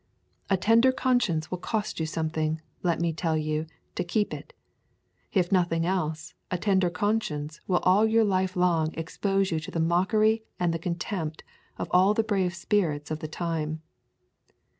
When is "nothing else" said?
5.51-6.33